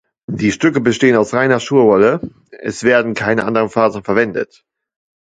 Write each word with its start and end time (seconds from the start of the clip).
Die 0.31 0.51
Stücke 0.51 0.81
bestehen 0.81 1.15
aus 1.15 1.35
reiner 1.35 1.59
Schurwolle, 1.59 2.21
es 2.49 2.83
werden 2.83 3.13
keine 3.13 3.43
anderen 3.45 3.69
Fasern 3.69 4.03
verwendet. 4.03 4.65